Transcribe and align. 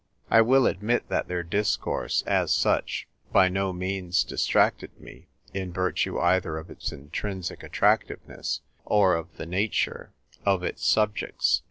I 0.31 0.41
will 0.41 0.65
admit 0.65 1.09
that 1.09 1.27
their 1.27 1.43
discourse, 1.43 2.23
as 2.23 2.51
such, 2.51 3.07
by 3.31 3.49
no 3.49 3.71
means 3.71 4.23
dis 4.23 4.47
tracted 4.47 4.99
me, 4.99 5.27
in 5.53 5.71
virtue 5.71 6.17
either 6.17 6.57
of 6.57 6.71
its 6.71 6.91
intrinsic 6.91 7.61
attractiveness 7.61 8.61
or 8.83 9.13
of 9.15 9.37
the 9.37 9.45
nature 9.45 10.11
of 10.43 10.63
its 10.63 10.83
subjects. 10.83 11.59